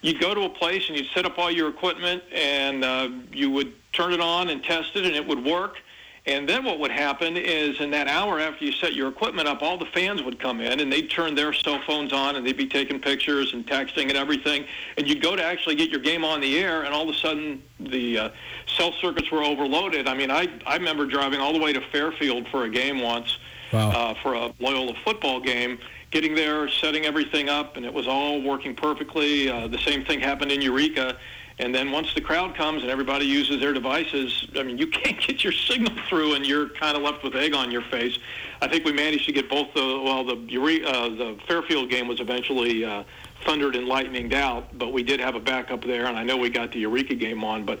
you'd 0.00 0.20
go 0.20 0.34
to 0.34 0.42
a 0.42 0.48
place 0.48 0.88
and 0.88 0.96
you'd 0.96 1.10
set 1.14 1.26
up 1.26 1.38
all 1.38 1.50
your 1.50 1.68
equipment, 1.68 2.22
and 2.32 2.84
uh, 2.84 3.08
you 3.32 3.50
would 3.50 3.72
turn 3.92 4.12
it 4.12 4.20
on 4.20 4.48
and 4.48 4.64
test 4.64 4.96
it, 4.96 5.04
and 5.04 5.14
it 5.14 5.26
would 5.26 5.44
work. 5.44 5.76
And 6.24 6.48
then 6.48 6.64
what 6.64 6.78
would 6.78 6.92
happen 6.92 7.36
is 7.36 7.80
in 7.80 7.90
that 7.90 8.06
hour 8.06 8.38
after 8.38 8.64
you 8.64 8.70
set 8.70 8.94
your 8.94 9.08
equipment 9.08 9.48
up, 9.48 9.60
all 9.60 9.76
the 9.76 9.86
fans 9.86 10.22
would 10.22 10.38
come 10.38 10.60
in 10.60 10.78
and 10.78 10.92
they'd 10.92 11.10
turn 11.10 11.34
their 11.34 11.52
cell 11.52 11.80
phones 11.84 12.12
on 12.12 12.36
and 12.36 12.46
they'd 12.46 12.56
be 12.56 12.68
taking 12.68 13.00
pictures 13.00 13.54
and 13.54 13.66
texting 13.66 14.02
and 14.02 14.12
everything. 14.16 14.64
And 14.96 15.08
you'd 15.08 15.20
go 15.20 15.34
to 15.34 15.42
actually 15.42 15.74
get 15.74 15.90
your 15.90 15.98
game 15.98 16.24
on 16.24 16.40
the 16.40 16.60
air, 16.60 16.84
and 16.84 16.94
all 16.94 17.08
of 17.08 17.08
a 17.08 17.18
sudden 17.18 17.60
the 17.80 18.18
uh, 18.18 18.30
cell 18.76 18.92
circuits 19.00 19.32
were 19.32 19.42
overloaded. 19.42 20.06
I 20.06 20.14
mean, 20.14 20.30
I 20.30 20.48
I 20.64 20.76
remember 20.76 21.06
driving 21.06 21.40
all 21.40 21.52
the 21.52 21.58
way 21.58 21.72
to 21.72 21.80
Fairfield 21.90 22.46
for 22.48 22.64
a 22.64 22.70
game 22.70 23.00
once 23.00 23.38
wow. 23.72 23.90
uh, 23.90 24.14
for 24.22 24.34
a 24.34 24.52
Loyola 24.58 24.94
football 25.04 25.40
game. 25.40 25.78
Getting 26.10 26.34
there, 26.34 26.68
setting 26.68 27.06
everything 27.06 27.48
up, 27.48 27.76
and 27.76 27.86
it 27.86 27.92
was 27.92 28.06
all 28.06 28.42
working 28.42 28.74
perfectly. 28.74 29.48
Uh, 29.48 29.66
the 29.68 29.78
same 29.78 30.04
thing 30.04 30.20
happened 30.20 30.52
in 30.52 30.60
Eureka. 30.60 31.16
And 31.58 31.74
then 31.74 31.90
once 31.90 32.12
the 32.14 32.20
crowd 32.20 32.54
comes 32.54 32.82
and 32.82 32.90
everybody 32.90 33.24
uses 33.24 33.60
their 33.60 33.72
devices, 33.72 34.48
I 34.56 34.62
mean, 34.62 34.78
you 34.78 34.86
can't 34.88 35.18
get 35.20 35.44
your 35.44 35.52
signal 35.52 35.94
through, 36.08 36.34
and 36.34 36.46
you're 36.46 36.68
kind 36.70 36.96
of 36.96 37.02
left 37.02 37.22
with 37.22 37.34
egg 37.34 37.54
on 37.54 37.70
your 37.70 37.82
face. 37.82 38.18
I 38.60 38.68
think 38.68 38.84
we 38.84 38.92
managed 38.92 39.26
to 39.26 39.32
get 39.32 39.48
both 39.48 39.72
the 39.74 40.00
well, 40.04 40.24
the 40.24 40.34
uh, 40.34 41.08
the 41.08 41.38
Fairfield 41.46 41.90
game 41.90 42.08
was 42.08 42.20
eventually 42.20 42.84
uh, 42.84 43.04
thundered 43.44 43.76
and 43.76 43.86
lightninged 43.86 44.34
out, 44.34 44.76
but 44.78 44.92
we 44.92 45.02
did 45.02 45.20
have 45.20 45.34
a 45.34 45.40
backup 45.40 45.84
there, 45.84 46.06
and 46.06 46.16
I 46.16 46.22
know 46.22 46.36
we 46.36 46.48
got 46.48 46.72
the 46.72 46.80
Eureka 46.80 47.14
game 47.14 47.44
on. 47.44 47.64
But 47.64 47.80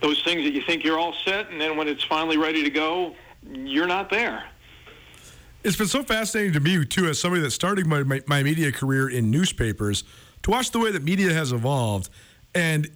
those 0.00 0.22
things 0.22 0.44
that 0.44 0.52
you 0.52 0.62
think 0.62 0.84
you're 0.84 0.98
all 0.98 1.14
set, 1.24 1.50
and 1.50 1.60
then 1.60 1.76
when 1.76 1.88
it's 1.88 2.04
finally 2.04 2.36
ready 2.36 2.62
to 2.62 2.70
go, 2.70 3.14
you're 3.52 3.86
not 3.86 4.10
there. 4.10 4.44
It's 5.64 5.76
been 5.76 5.86
so 5.86 6.02
fascinating 6.02 6.54
to 6.54 6.60
me 6.60 6.84
too, 6.84 7.06
as 7.06 7.20
somebody 7.20 7.40
that's 7.40 7.54
starting 7.54 7.88
my, 7.88 8.02
my, 8.02 8.20
my 8.26 8.42
media 8.42 8.72
career 8.72 9.08
in 9.08 9.30
newspapers, 9.30 10.02
to 10.42 10.50
watch 10.50 10.72
the 10.72 10.80
way 10.80 10.90
that 10.90 11.04
media 11.04 11.32
has 11.32 11.52
evolved, 11.52 12.10
and 12.52 12.90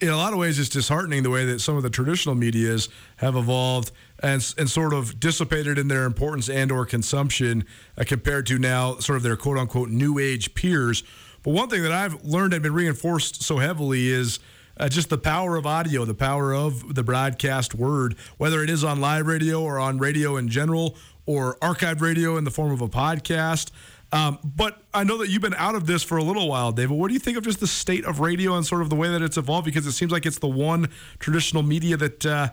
in 0.00 0.08
a 0.08 0.16
lot 0.16 0.32
of 0.32 0.38
ways, 0.40 0.58
it's 0.58 0.70
disheartening 0.70 1.22
the 1.22 1.30
way 1.30 1.44
that 1.44 1.60
some 1.60 1.76
of 1.76 1.84
the 1.84 1.90
traditional 1.90 2.34
medias 2.34 2.88
have 3.16 3.36
evolved 3.36 3.92
and, 4.20 4.54
and 4.58 4.68
sort 4.68 4.92
of 4.92 5.20
dissipated 5.20 5.78
in 5.78 5.86
their 5.86 6.04
importance 6.04 6.48
and 6.48 6.72
or 6.72 6.84
consumption 6.84 7.64
uh, 7.96 8.02
compared 8.04 8.46
to 8.46 8.58
now 8.58 8.96
sort 8.96 9.16
of 9.16 9.22
their 9.22 9.36
quote 9.36 9.58
unquote 9.58 9.90
new 9.90 10.18
age 10.18 10.54
peers. 10.54 11.04
But 11.44 11.52
one 11.52 11.68
thing 11.68 11.82
that 11.82 11.92
I've 11.92 12.24
learned 12.24 12.54
and 12.54 12.62
been 12.62 12.74
reinforced 12.74 13.42
so 13.42 13.58
heavily 13.58 14.08
is 14.08 14.40
uh, 14.78 14.88
just 14.88 15.10
the 15.10 15.18
power 15.18 15.56
of 15.56 15.66
audio, 15.66 16.04
the 16.06 16.14
power 16.14 16.54
of 16.54 16.94
the 16.94 17.04
broadcast 17.04 17.74
word, 17.74 18.16
whether 18.38 18.64
it 18.64 18.70
is 18.70 18.82
on 18.82 19.00
live 19.00 19.26
radio 19.26 19.62
or 19.62 19.78
on 19.78 19.98
radio 19.98 20.38
in 20.38 20.48
general 20.48 20.96
or 21.30 21.54
archived 21.62 22.00
radio 22.00 22.36
in 22.36 22.42
the 22.42 22.50
form 22.50 22.72
of 22.72 22.80
a 22.80 22.88
podcast. 22.88 23.70
Um, 24.10 24.40
but 24.42 24.82
I 24.92 25.04
know 25.04 25.18
that 25.18 25.28
you've 25.28 25.42
been 25.42 25.54
out 25.54 25.76
of 25.76 25.86
this 25.86 26.02
for 26.02 26.18
a 26.18 26.24
little 26.24 26.48
while, 26.48 26.72
David. 26.72 26.98
What 26.98 27.06
do 27.06 27.14
you 27.14 27.20
think 27.20 27.38
of 27.38 27.44
just 27.44 27.60
the 27.60 27.68
state 27.68 28.04
of 28.04 28.18
radio 28.18 28.56
and 28.56 28.66
sort 28.66 28.82
of 28.82 28.90
the 28.90 28.96
way 28.96 29.08
that 29.08 29.22
it's 29.22 29.36
evolved? 29.36 29.64
Because 29.64 29.86
it 29.86 29.92
seems 29.92 30.10
like 30.10 30.26
it's 30.26 30.40
the 30.40 30.48
one 30.48 30.88
traditional 31.20 31.62
media 31.62 31.96
that 31.96 32.26
uh, 32.26 32.48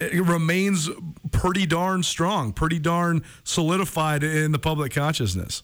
remains 0.00 0.90
pretty 1.30 1.66
darn 1.66 2.02
strong, 2.02 2.52
pretty 2.52 2.80
darn 2.80 3.22
solidified 3.44 4.24
in 4.24 4.50
the 4.50 4.58
public 4.58 4.92
consciousness. 4.92 5.62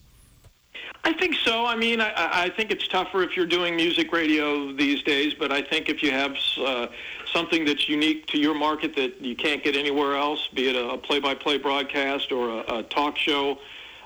I 1.04 1.12
think 1.12 1.36
so. 1.36 1.64
I 1.64 1.76
mean, 1.76 2.00
I, 2.00 2.12
I 2.16 2.50
think 2.50 2.70
it's 2.70 2.88
tougher 2.88 3.22
if 3.22 3.36
you're 3.36 3.46
doing 3.46 3.76
music 3.76 4.12
radio 4.12 4.72
these 4.72 5.02
days, 5.02 5.34
but 5.34 5.52
I 5.52 5.62
think 5.62 5.88
if 5.88 6.02
you 6.02 6.10
have 6.10 6.36
uh, 6.58 6.88
something 7.32 7.64
that's 7.64 7.88
unique 7.88 8.26
to 8.28 8.38
your 8.38 8.54
market 8.54 8.96
that 8.96 9.20
you 9.20 9.36
can't 9.36 9.62
get 9.62 9.76
anywhere 9.76 10.16
else, 10.16 10.48
be 10.48 10.68
it 10.68 10.74
a 10.74 10.98
play-by-play 10.98 11.58
broadcast 11.58 12.32
or 12.32 12.48
a, 12.48 12.78
a 12.78 12.82
talk 12.84 13.16
show, 13.16 13.58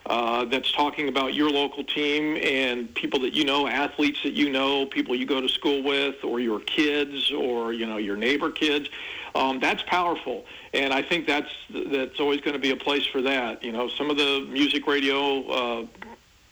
uh, 0.07 0.45
that's 0.47 0.73
talking 0.73 1.09
about 1.09 1.35
your 1.35 1.51
local 1.51 1.85
team 1.85 2.39
and 2.43 2.93
people 2.95 3.21
that 3.21 3.35
you 3.35 3.45
know, 3.45 3.67
athletes 3.67 4.23
that 4.23 4.33
you 4.33 4.51
know, 4.51 4.87
people 4.87 5.15
you 5.15 5.27
go 5.27 5.41
to 5.41 5.49
school 5.49 5.83
with, 5.83 6.17
or 6.25 6.41
your 6.41 6.61
kids, 6.61 7.31
or 7.31 7.73
you 7.73 7.87
know 7.87 7.97
your 7.97 8.17
neighbor 8.17 8.51
kids. 8.51 8.89
Um, 9.35 9.61
that's 9.61 9.83
powerful, 9.85 10.45
and 10.75 10.93
I 10.93 11.03
think 11.03 11.27
that's 11.27 11.53
that's 11.71 12.19
always 12.19 12.41
going 12.41 12.55
to 12.55 12.59
be 12.61 12.71
a 12.71 12.77
place 12.77 13.07
for 13.07 13.23
that. 13.23 13.63
You 13.63 13.73
know, 13.73 13.89
some 13.89 14.11
of 14.11 14.17
the 14.17 14.47
music 14.51 14.87
radio 14.87 15.43
uh, 15.49 15.87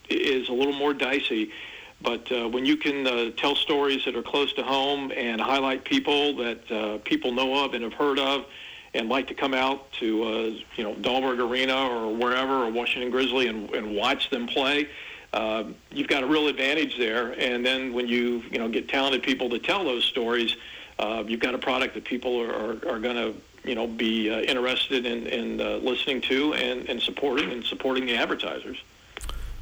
is 0.09 0.49
a 0.49 0.53
little 0.53 0.73
more 0.73 0.95
dicey. 0.95 1.53
But 2.01 2.31
uh, 2.31 2.49
when 2.49 2.65
you 2.65 2.77
can 2.77 3.07
uh, 3.07 3.31
tell 3.37 3.57
stories 3.57 4.05
that 4.05 4.15
are 4.15 4.23
close 4.23 4.53
to 4.55 4.63
home 4.63 5.11
and 5.17 5.41
highlight 5.41 5.85
people 5.85 6.37
that 6.37 6.71
uh, 6.71 6.99
people 6.99 7.33
know 7.33 7.65
of 7.65 7.75
and 7.75 7.83
have 7.83 7.95
heard 7.95 8.19
of, 8.19 8.47
and 8.95 9.09
like 9.09 9.27
to 9.29 9.35
come 9.35 9.55
out 9.55 9.91
to 9.93 10.23
uh, 10.25 10.29
you 10.77 10.85
know 10.85 10.95
Dahlberg 10.95 11.41
Arena 11.41 11.77
or 11.77 12.15
wherever 12.15 12.65
or 12.65 12.71
Washington 12.71 13.11
Grizzly 13.11 13.49
and, 13.49 13.71
and 13.71 13.95
watch 13.95 14.31
them 14.31 14.47
play. 14.47 14.89
Uh, 15.33 15.65
you've 15.91 16.09
got 16.09 16.23
a 16.23 16.27
real 16.27 16.49
advantage 16.49 16.97
there, 16.97 17.33
and 17.39 17.65
then 17.65 17.93
when 17.93 18.09
you 18.09 18.43
you 18.51 18.59
know 18.59 18.69
get 18.69 18.89
talented 18.89 19.23
people 19.23 19.51
to 19.51 19.59
tell 19.59 19.85
those 19.85 20.05
stories, 20.05 20.57
uh, 20.99 21.23
you've 21.27 21.41
got 21.41 21.55
a 21.55 21.59
product 21.59 21.95
that 21.95 22.05
people 22.05 22.41
are, 22.41 22.55
are, 22.55 22.95
are 22.95 22.99
going 22.99 23.17
to 23.17 23.35
you 23.69 23.75
know 23.75 23.87
be 23.87 24.31
uh, 24.31 24.41
interested 24.41 25.05
in, 25.05 25.27
in 25.27 25.61
uh, 25.61 25.77
listening 25.77 26.21
to 26.23 26.55
and, 26.55 26.89
and 26.89 27.03
supporting 27.03 27.51
and 27.51 27.65
supporting 27.65 28.07
the 28.07 28.17
advertisers. 28.17 28.79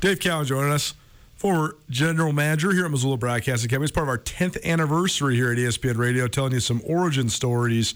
Dave 0.07 0.21
Cowan 0.21 0.47
joining 0.47 0.71
us, 0.71 0.95
former 1.35 1.75
general 1.91 2.33
manager 2.33 2.71
here 2.71 2.85
at 2.85 2.91
Missoula 2.93 3.17
Broadcasting 3.17 3.69
Company. 3.69 3.87
It's 3.87 3.93
part 3.93 4.05
of 4.05 4.09
our 4.09 4.19
10th 4.19 4.63
anniversary 4.63 5.35
here 5.35 5.51
at 5.51 5.59
ESPN 5.59 5.97
Radio, 5.97 6.29
telling 6.29 6.53
you 6.53 6.61
some 6.61 6.81
origin 6.87 7.29
stories 7.29 7.93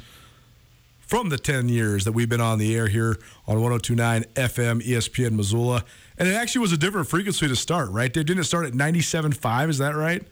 from 0.98 1.28
the 1.28 1.38
10 1.38 1.68
years 1.68 2.04
that 2.04 2.10
we've 2.10 2.28
been 2.28 2.40
on 2.40 2.58
the 2.58 2.74
air 2.74 2.88
here 2.88 3.20
on 3.46 3.60
1029 3.60 4.24
FM 4.34 4.84
ESPN 4.84 5.36
Missoula. 5.36 5.84
And 6.18 6.26
it 6.26 6.34
actually 6.34 6.62
was 6.62 6.72
a 6.72 6.76
different 6.76 7.06
frequency 7.06 7.46
to 7.46 7.54
start, 7.54 7.92
right? 7.92 8.12
Didn't 8.12 8.40
it 8.40 8.44
start 8.44 8.66
at 8.66 8.72
97.5? 8.72 9.68
Is 9.68 9.78
that 9.78 9.94
right? 9.94 10.26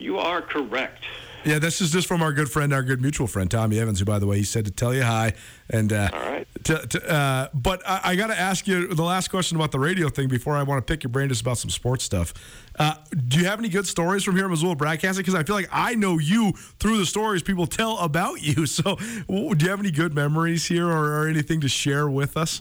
You 0.00 0.18
are 0.18 0.42
correct. 0.42 1.04
Yeah, 1.44 1.58
this 1.58 1.80
is 1.80 1.90
just 1.90 2.08
from 2.08 2.22
our 2.22 2.32
good 2.32 2.50
friend, 2.50 2.72
our 2.72 2.82
good 2.82 3.02
mutual 3.02 3.26
friend, 3.26 3.50
Tommy 3.50 3.78
Evans, 3.78 3.98
who, 3.98 4.04
by 4.04 4.18
the 4.18 4.26
way, 4.26 4.38
he 4.38 4.44
said 4.44 4.64
to 4.64 4.70
tell 4.70 4.94
you 4.94 5.02
hi. 5.02 5.34
And 5.68 5.92
uh, 5.92 6.10
all 6.12 6.20
right. 6.20 6.48
To, 6.64 6.86
to, 6.86 7.10
uh, 7.10 7.48
but 7.52 7.82
I, 7.86 8.00
I 8.04 8.16
got 8.16 8.28
to 8.28 8.38
ask 8.38 8.66
you 8.66 8.86
the 8.86 9.02
last 9.02 9.28
question 9.28 9.56
about 9.56 9.70
the 9.70 9.78
radio 9.78 10.08
thing 10.08 10.28
before 10.28 10.56
I 10.56 10.62
want 10.62 10.84
to 10.84 10.90
pick 10.90 11.02
your 11.02 11.10
brain 11.10 11.28
just 11.28 11.42
about 11.42 11.58
some 11.58 11.68
sports 11.70 12.04
stuff. 12.04 12.32
Uh, 12.78 12.94
do 13.28 13.38
you 13.38 13.44
have 13.44 13.58
any 13.58 13.68
good 13.68 13.86
stories 13.86 14.24
from 14.24 14.36
here 14.36 14.46
in 14.46 14.50
Missoula 14.50 14.74
Broadcasting? 14.74 15.20
Because 15.20 15.34
I 15.34 15.42
feel 15.42 15.56
like 15.56 15.68
I 15.70 15.94
know 15.94 16.18
you 16.18 16.52
through 16.78 16.96
the 16.98 17.06
stories 17.06 17.42
people 17.42 17.66
tell 17.66 17.98
about 17.98 18.42
you. 18.42 18.66
So, 18.74 18.96
do 18.96 19.56
you 19.60 19.70
have 19.70 19.78
any 19.78 19.92
good 19.92 20.14
memories 20.14 20.66
here 20.66 20.88
or, 20.88 21.20
or 21.20 21.28
anything 21.28 21.60
to 21.60 21.68
share 21.68 22.08
with 22.08 22.36
us? 22.36 22.60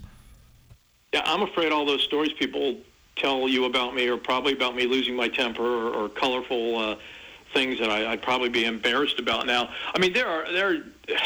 Yeah, 1.11 1.21
I'm 1.25 1.41
afraid 1.41 1.71
all 1.71 1.85
those 1.85 2.03
stories 2.03 2.33
people 2.33 2.77
tell 3.15 3.47
you 3.47 3.65
about 3.65 3.95
me 3.95 4.07
are 4.09 4.17
probably 4.17 4.53
about 4.53 4.75
me 4.75 4.85
losing 4.85 5.15
my 5.15 5.27
temper 5.27 5.63
or, 5.63 5.93
or 5.93 6.09
colorful 6.09 6.77
uh, 6.77 6.95
things 7.53 7.79
that 7.79 7.89
I, 7.89 8.09
would 8.09 8.21
probably 8.21 8.49
be 8.49 8.65
embarrassed 8.65 9.19
about 9.19 9.45
now. 9.45 9.69
I 9.93 9.99
mean, 9.99 10.13
there 10.13 10.27
are 10.27 10.51
there 10.51 10.69
are 10.71 10.83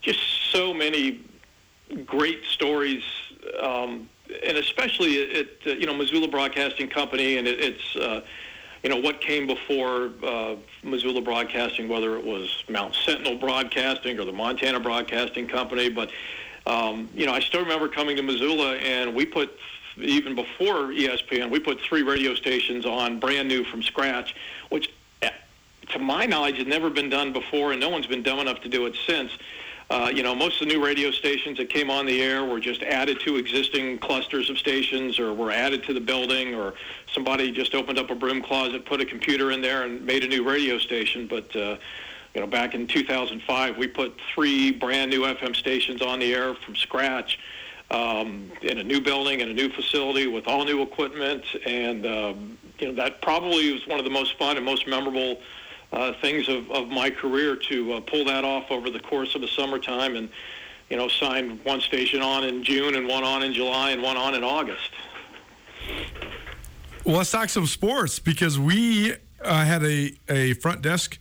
just 0.00 0.20
so 0.50 0.74
many 0.74 1.20
great 2.04 2.44
stories, 2.44 3.02
um, 3.62 4.08
and 4.44 4.58
especially 4.58 5.40
at 5.40 5.46
uh, 5.66 5.70
you 5.70 5.86
know 5.86 5.94
Missoula 5.94 6.28
Broadcasting 6.28 6.88
Company, 6.88 7.38
and 7.38 7.46
it, 7.46 7.60
it's 7.60 7.96
uh, 7.96 8.22
you 8.82 8.90
know 8.90 8.96
what 8.96 9.20
came 9.20 9.46
before 9.46 10.10
uh, 10.22 10.56
Missoula 10.82 11.20
Broadcasting, 11.20 11.88
whether 11.88 12.16
it 12.16 12.24
was 12.24 12.64
Mount 12.68 12.94
Sentinel 12.94 13.36
Broadcasting 13.36 14.18
or 14.18 14.24
the 14.24 14.32
Montana 14.32 14.80
Broadcasting 14.80 15.48
Company, 15.48 15.88
but 15.88 16.10
um, 16.66 17.08
you 17.14 17.26
know 17.26 17.32
I 17.32 17.40
still 17.40 17.60
remember 17.60 17.88
coming 17.88 18.16
to 18.16 18.22
Missoula, 18.22 18.76
and 18.76 19.14
we 19.14 19.24
put 19.24 19.56
even 20.00 20.34
before 20.34 20.92
ESPN, 20.92 21.50
we 21.50 21.58
put 21.58 21.80
three 21.80 22.02
radio 22.02 22.34
stations 22.34 22.86
on 22.86 23.18
brand 23.18 23.48
new 23.48 23.64
from 23.64 23.82
scratch, 23.82 24.34
which, 24.70 24.90
eh, 25.22 25.30
to 25.90 25.98
my 25.98 26.26
knowledge, 26.26 26.58
had 26.58 26.66
never 26.66 26.90
been 26.90 27.08
done 27.08 27.32
before, 27.32 27.72
and 27.72 27.80
no 27.80 27.88
one's 27.88 28.06
been 28.06 28.22
dumb 28.22 28.38
enough 28.38 28.60
to 28.62 28.68
do 28.68 28.86
it 28.86 28.96
since. 29.06 29.32
Uh, 29.90 30.10
you 30.14 30.22
know, 30.22 30.34
most 30.34 30.60
of 30.60 30.68
the 30.68 30.74
new 30.74 30.84
radio 30.84 31.10
stations 31.10 31.56
that 31.56 31.70
came 31.70 31.88
on 31.88 32.04
the 32.04 32.20
air 32.20 32.44
were 32.44 32.60
just 32.60 32.82
added 32.82 33.18
to 33.20 33.36
existing 33.36 33.98
clusters 33.98 34.50
of 34.50 34.58
stations 34.58 35.18
or 35.18 35.32
were 35.32 35.50
added 35.50 35.82
to 35.82 35.94
the 35.94 36.00
building 36.00 36.54
or 36.54 36.74
somebody 37.10 37.50
just 37.50 37.74
opened 37.74 37.98
up 37.98 38.10
a 38.10 38.14
broom 38.14 38.42
closet, 38.42 38.84
put 38.84 39.00
a 39.00 39.06
computer 39.06 39.50
in 39.50 39.62
there 39.62 39.84
and 39.84 40.04
made 40.04 40.22
a 40.24 40.28
new 40.28 40.46
radio 40.46 40.78
station. 40.78 41.26
But, 41.26 41.56
uh, 41.56 41.78
you 42.34 42.42
know, 42.42 42.46
back 42.46 42.74
in 42.74 42.86
2005, 42.86 43.78
we 43.78 43.86
put 43.86 44.14
three 44.34 44.72
brand 44.72 45.10
new 45.10 45.22
FM 45.22 45.56
stations 45.56 46.02
on 46.02 46.18
the 46.18 46.34
air 46.34 46.54
from 46.54 46.76
scratch 46.76 47.38
um, 47.90 48.50
in 48.62 48.78
a 48.78 48.84
new 48.84 49.00
building 49.00 49.40
and 49.40 49.50
a 49.50 49.54
new 49.54 49.70
facility 49.70 50.26
with 50.26 50.46
all 50.46 50.64
new 50.64 50.82
equipment. 50.82 51.44
And, 51.64 52.06
um, 52.06 52.58
you 52.78 52.88
know, 52.88 52.94
that 52.94 53.22
probably 53.22 53.72
was 53.72 53.86
one 53.86 53.98
of 53.98 54.04
the 54.04 54.10
most 54.10 54.38
fun 54.38 54.56
and 54.56 54.64
most 54.64 54.86
memorable 54.86 55.40
uh, 55.92 56.12
things 56.20 56.48
of, 56.48 56.70
of 56.70 56.88
my 56.88 57.10
career 57.10 57.56
to 57.56 57.94
uh, 57.94 58.00
pull 58.00 58.24
that 58.26 58.44
off 58.44 58.70
over 58.70 58.90
the 58.90 59.00
course 59.00 59.34
of 59.34 59.40
the 59.40 59.48
summertime 59.48 60.16
and, 60.16 60.28
you 60.90 60.96
know, 60.96 61.08
sign 61.08 61.58
one 61.64 61.80
station 61.80 62.20
on 62.20 62.44
in 62.44 62.62
June 62.62 62.94
and 62.94 63.08
one 63.08 63.24
on 63.24 63.42
in 63.42 63.54
July 63.54 63.90
and 63.90 64.02
one 64.02 64.16
on 64.16 64.34
in 64.34 64.44
August. 64.44 64.90
Well, 67.04 67.16
let's 67.16 67.30
talk 67.30 67.48
some 67.48 67.66
sports 67.66 68.18
because 68.18 68.58
we 68.58 69.14
uh, 69.42 69.64
had 69.64 69.82
a, 69.82 70.12
a 70.28 70.52
front 70.54 70.82
desk 70.82 71.18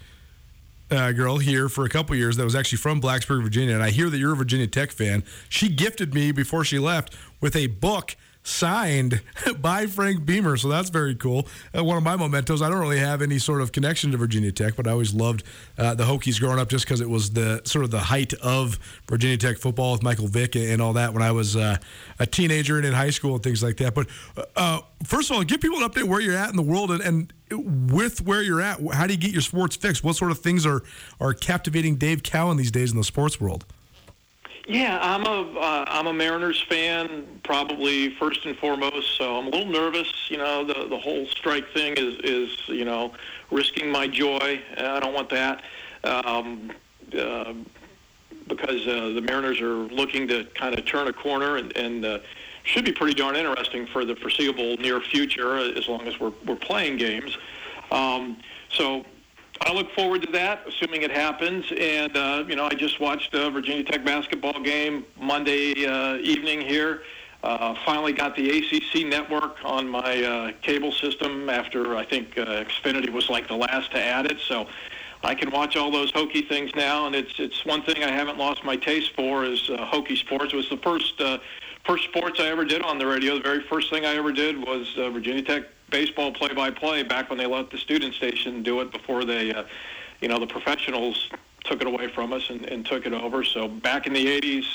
uh, 0.89 1.11
girl 1.11 1.37
here 1.37 1.69
for 1.69 1.85
a 1.85 1.89
couple 1.89 2.15
years 2.15 2.37
that 2.37 2.43
was 2.43 2.55
actually 2.55 2.77
from 2.77 3.01
Blacksburg, 3.01 3.43
Virginia, 3.43 3.73
and 3.73 3.83
I 3.83 3.89
hear 3.89 4.09
that 4.09 4.17
you're 4.17 4.33
a 4.33 4.37
Virginia 4.37 4.67
Tech 4.67 4.91
fan. 4.91 5.23
She 5.49 5.69
gifted 5.69 6.13
me 6.13 6.31
before 6.31 6.63
she 6.63 6.79
left 6.79 7.15
with 7.41 7.55
a 7.55 7.67
book 7.67 8.15
signed 8.47 9.21
by 9.59 9.85
Frank 9.85 10.25
Beamer. 10.25 10.57
So 10.57 10.69
that's 10.69 10.89
very 10.89 11.15
cool. 11.15 11.47
Uh, 11.77 11.83
one 11.83 11.97
of 11.97 12.03
my 12.03 12.15
mementos. 12.15 12.61
I 12.61 12.69
don't 12.69 12.79
really 12.79 12.99
have 12.99 13.21
any 13.21 13.39
sort 13.39 13.61
of 13.61 13.71
connection 13.71 14.11
to 14.11 14.17
Virginia 14.17 14.51
Tech, 14.51 14.75
but 14.75 14.87
I 14.87 14.91
always 14.91 15.13
loved 15.13 15.43
uh, 15.77 15.93
the 15.95 16.05
Hokies 16.05 16.39
growing 16.39 16.59
up 16.59 16.69
just 16.69 16.85
because 16.85 17.01
it 17.01 17.09
was 17.09 17.31
the 17.31 17.61
sort 17.65 17.83
of 17.83 17.91
the 17.91 17.99
height 17.99 18.33
of 18.35 18.79
Virginia 19.09 19.37
Tech 19.37 19.57
football 19.57 19.91
with 19.91 20.03
Michael 20.03 20.27
Vick 20.27 20.55
and 20.55 20.81
all 20.81 20.93
that 20.93 21.13
when 21.13 21.21
I 21.21 21.31
was 21.31 21.55
uh, 21.55 21.77
a 22.19 22.25
teenager 22.25 22.77
and 22.77 22.85
in 22.85 22.93
high 22.93 23.09
school 23.09 23.35
and 23.35 23.43
things 23.43 23.61
like 23.61 23.77
that. 23.77 23.93
But 23.93 24.07
uh, 24.55 24.81
first 25.03 25.29
of 25.29 25.35
all, 25.35 25.43
give 25.43 25.61
people 25.61 25.81
an 25.81 25.89
update 25.89 26.05
where 26.05 26.21
you're 26.21 26.37
at 26.37 26.49
in 26.49 26.55
the 26.55 26.61
world 26.61 26.91
and, 26.91 27.01
and 27.01 27.33
with 27.91 28.21
where 28.21 28.41
you're 28.41 28.61
at. 28.61 28.79
How 28.93 29.07
do 29.07 29.13
you 29.13 29.19
get 29.19 29.31
your 29.31 29.41
sports 29.41 29.75
fixed? 29.75 30.03
What 30.03 30.15
sort 30.15 30.31
of 30.31 30.39
things 30.39 30.65
are, 30.65 30.83
are 31.19 31.33
captivating 31.33 31.95
Dave 31.95 32.23
Cowan 32.23 32.57
these 32.57 32.71
days 32.71 32.91
in 32.91 32.97
the 32.97 33.03
sports 33.03 33.39
world? 33.39 33.65
Yeah, 34.67 34.99
I'm 35.01 35.25
a 35.25 35.87
am 35.89 36.07
uh, 36.07 36.09
a 36.09 36.13
Mariners 36.13 36.61
fan, 36.61 37.39
probably 37.43 38.09
first 38.15 38.45
and 38.45 38.57
foremost. 38.57 39.15
So 39.17 39.37
I'm 39.37 39.47
a 39.47 39.49
little 39.49 39.71
nervous. 39.71 40.11
You 40.29 40.37
know, 40.37 40.65
the 40.65 40.87
the 40.89 40.97
whole 40.97 41.25
strike 41.27 41.69
thing 41.69 41.93
is 41.95 42.15
is 42.19 42.67
you 42.67 42.83
know 42.83 43.13
risking 43.49 43.89
my 43.89 44.07
joy. 44.07 44.61
I 44.77 44.99
don't 44.99 45.13
want 45.13 45.29
that 45.29 45.63
um, 46.03 46.73
uh, 47.17 47.53
because 48.47 48.85
uh, 48.85 49.13
the 49.15 49.21
Mariners 49.21 49.61
are 49.61 49.73
looking 49.73 50.27
to 50.27 50.43
kind 50.53 50.77
of 50.77 50.85
turn 50.85 51.07
a 51.07 51.13
corner 51.13 51.57
and 51.57 51.75
and. 51.75 52.05
Uh, 52.05 52.19
should 52.63 52.83
be 52.83 52.91
pretty 52.91 53.13
darn 53.13 53.37
interesting 53.37 53.87
for 53.87 54.03
the 54.03 54.13
foreseeable 54.13 54.75
near 54.75 54.99
future, 54.99 55.55
as 55.55 55.87
long 55.87 56.05
as 56.05 56.19
we're 56.19 56.33
we're 56.45 56.57
playing 56.57 56.97
games. 56.97 57.37
Um, 57.91 58.35
so 58.69 59.05
I 59.61 59.73
look 59.73 59.91
forward 59.91 60.21
to 60.23 60.31
that, 60.31 60.61
assuming 60.67 61.01
it 61.01 61.11
happens. 61.11 61.65
And 61.77 62.15
uh, 62.15 62.43
you 62.47 62.55
know, 62.55 62.65
I 62.65 62.73
just 62.73 62.99
watched 62.99 63.33
a 63.33 63.49
Virginia 63.49 63.83
Tech 63.83 64.03
basketball 64.05 64.59
game 64.61 65.05
Monday 65.19 65.85
uh, 65.85 66.17
evening 66.17 66.61
here. 66.61 67.03
Uh, 67.43 67.75
finally 67.85 68.13
got 68.13 68.35
the 68.35 68.49
ACC 68.49 69.05
network 69.05 69.57
on 69.63 69.87
my 69.87 70.23
uh, 70.23 70.51
cable 70.61 70.91
system 70.91 71.49
after 71.49 71.95
I 71.95 72.03
think 72.03 72.37
uh, 72.37 72.63
Xfinity 72.63 73.09
was 73.09 73.29
like 73.29 73.47
the 73.47 73.55
last 73.55 73.91
to 73.91 74.03
add 74.03 74.25
it. 74.25 74.39
So 74.39 74.67
I 75.23 75.35
can 75.35 75.51
watch 75.51 75.75
all 75.75 75.91
those 75.91 76.11
Hokie 76.11 76.47
things 76.47 76.71
now, 76.75 77.05
and 77.05 77.15
it's 77.15 77.39
it's 77.39 77.65
one 77.65 77.83
thing 77.83 78.03
I 78.03 78.11
haven't 78.11 78.37
lost 78.37 78.63
my 78.63 78.75
taste 78.75 79.13
for 79.15 79.45
is 79.45 79.69
uh, 79.69 79.77
Hokie 79.77 80.17
sports. 80.17 80.53
It 80.53 80.55
was 80.55 80.69
the 80.69 80.77
first 80.77 81.19
uh, 81.21 81.37
first 81.85 82.05
sports 82.05 82.39
I 82.39 82.47
ever 82.47 82.65
did 82.65 82.81
on 82.81 82.97
the 82.97 83.05
radio. 83.05 83.35
The 83.35 83.43
very 83.43 83.61
first 83.61 83.89
thing 83.89 84.05
I 84.05 84.15
ever 84.15 84.31
did 84.31 84.57
was 84.57 84.97
uh, 84.97 85.09
Virginia 85.09 85.43
Tech 85.43 85.63
baseball 85.89 86.31
play-by-play 86.31 87.03
back 87.03 87.29
when 87.29 87.37
they 87.37 87.45
let 87.45 87.69
the 87.69 87.77
student 87.77 88.13
station 88.13 88.63
do 88.63 88.81
it 88.81 88.91
before 88.91 89.25
they, 89.25 89.53
uh, 89.53 89.63
you 90.21 90.27
know, 90.27 90.39
the 90.39 90.47
professionals 90.47 91.29
took 91.63 91.81
it 91.81 91.87
away 91.87 92.07
from 92.07 92.33
us 92.33 92.49
and, 92.49 92.65
and 92.65 92.85
took 92.85 93.05
it 93.05 93.13
over. 93.13 93.43
So 93.43 93.67
back 93.67 94.07
in 94.07 94.13
the 94.13 94.25
80s, 94.25 94.65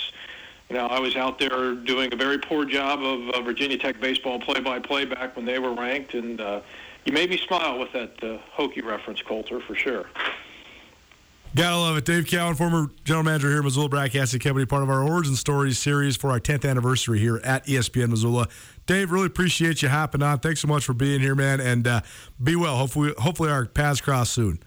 you 0.68 0.76
know, 0.76 0.86
I 0.86 0.98
was 1.00 1.16
out 1.16 1.38
there 1.38 1.74
doing 1.74 2.12
a 2.12 2.16
very 2.16 2.38
poor 2.38 2.64
job 2.64 3.02
of 3.02 3.28
uh, 3.30 3.42
Virginia 3.42 3.76
Tech 3.76 4.00
baseball 4.00 4.40
play-by-play 4.40 5.06
back 5.06 5.36
when 5.36 5.44
they 5.44 5.58
were 5.58 5.74
ranked, 5.74 6.14
and 6.14 6.40
uh, 6.40 6.60
you 7.04 7.12
made 7.12 7.30
me 7.30 7.36
smile 7.36 7.78
with 7.78 7.92
that 7.92 8.12
uh, 8.22 8.38
Hokie 8.56 8.82
reference, 8.82 9.20
Colter, 9.22 9.60
for 9.60 9.74
sure. 9.74 10.06
Gotta 11.54 11.76
love 11.76 11.98
it. 11.98 12.06
Dave 12.06 12.26
Cowan, 12.26 12.54
former 12.54 12.88
general 13.04 13.24
manager 13.24 13.48
here 13.48 13.58
at 13.58 13.64
Missoula 13.64 13.90
Broadcasting 13.90 14.40
Company, 14.40 14.64
part 14.64 14.82
of 14.82 14.88
our 14.88 15.02
Origin 15.02 15.36
Stories 15.36 15.78
series 15.78 16.16
for 16.16 16.30
our 16.30 16.40
10th 16.40 16.68
anniversary 16.68 17.18
here 17.18 17.42
at 17.44 17.66
ESPN 17.66 18.08
Missoula. 18.08 18.48
Dave, 18.86 19.10
really 19.10 19.26
appreciate 19.26 19.82
you 19.82 19.90
hopping 19.90 20.22
on. 20.22 20.38
Thanks 20.38 20.60
so 20.60 20.68
much 20.68 20.82
for 20.82 20.94
being 20.94 21.20
here, 21.20 21.34
man, 21.34 21.60
and 21.60 21.86
uh, 21.86 22.00
be 22.42 22.56
well. 22.56 22.78
Hopefully, 22.78 23.12
hopefully 23.18 23.50
our 23.50 23.66
paths 23.66 24.00
cross 24.00 24.30
soon. 24.30 24.60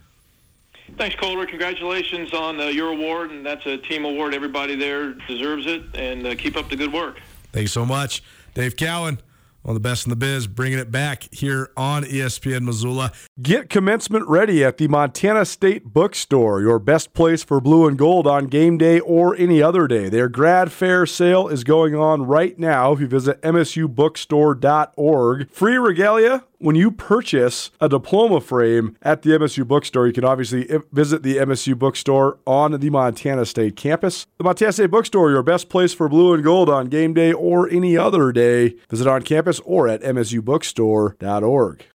Thanks, 0.95 1.15
Colter. 1.15 1.47
Congratulations 1.47 2.31
on 2.35 2.61
uh, 2.61 2.65
your 2.65 2.91
award, 2.91 3.31
and 3.31 3.43
that's 3.43 3.65
a 3.65 3.77
team 3.77 4.05
award. 4.05 4.35
Everybody 4.35 4.75
there 4.75 5.13
deserves 5.27 5.65
it, 5.65 5.81
and 5.95 6.27
uh, 6.27 6.35
keep 6.35 6.55
up 6.55 6.69
the 6.69 6.75
good 6.75 6.93
work. 6.93 7.19
Thanks 7.51 7.71
so 7.71 7.83
much. 7.83 8.21
Dave 8.53 8.75
Cowan 8.77 9.17
one 9.65 9.75
of 9.75 9.81
the 9.81 9.89
best 9.89 10.05
in 10.05 10.11
the 10.11 10.15
biz, 10.15 10.45
bringing 10.45 10.77
it 10.77 10.91
back 10.91 11.27
here 11.31 11.71
on 11.75 12.03
ESPN 12.03 12.61
Missoula. 12.61 13.11
Get 13.41 13.67
commencement 13.67 14.27
ready 14.27 14.63
at 14.63 14.77
the 14.77 14.87
Montana 14.87 15.43
State 15.43 15.85
Bookstore, 15.85 16.61
your 16.61 16.77
best 16.77 17.15
place 17.15 17.43
for 17.43 17.59
blue 17.59 17.87
and 17.87 17.97
gold 17.97 18.27
on 18.27 18.45
game 18.45 18.77
day 18.77 18.99
or 18.99 19.35
any 19.35 19.63
other 19.63 19.87
day. 19.87 20.07
Their 20.07 20.29
grad 20.29 20.71
fair 20.71 21.07
sale 21.07 21.47
is 21.47 21.63
going 21.63 21.95
on 21.95 22.27
right 22.27 22.59
now 22.59 22.93
if 22.93 22.99
you 22.99 23.07
visit 23.07 23.41
msubookstore.org. 23.41 25.49
Free 25.49 25.77
regalia 25.77 26.43
when 26.59 26.75
you 26.75 26.91
purchase 26.91 27.71
a 27.81 27.89
diploma 27.89 28.41
frame 28.41 28.95
at 29.01 29.21
the 29.21 29.31
MSU 29.31 29.67
bookstore, 29.67 30.07
you 30.07 30.13
can 30.13 30.25
obviously 30.25 30.67
visit 30.91 31.23
the 31.23 31.37
MSU 31.37 31.77
bookstore 31.77 32.39
on 32.45 32.79
the 32.79 32.89
Montana 32.89 33.45
State 33.45 33.75
campus. 33.75 34.25
The 34.37 34.43
Montana 34.43 34.71
State 34.71 34.91
bookstore, 34.91 35.31
your 35.31 35.43
best 35.43 35.69
place 35.69 35.93
for 35.93 36.07
blue 36.09 36.33
and 36.33 36.43
gold 36.43 36.69
on 36.69 36.87
game 36.87 37.13
day 37.13 37.33
or 37.33 37.69
any 37.69 37.97
other 37.97 38.31
day. 38.31 38.75
Visit 38.89 39.07
on 39.07 39.21
campus 39.23 39.59
or 39.61 39.87
at 39.87 40.01
msubookstore.org. 40.01 41.83